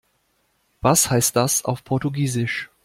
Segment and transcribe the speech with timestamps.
[0.81, 2.71] Was heißt das auf Portugiesisch?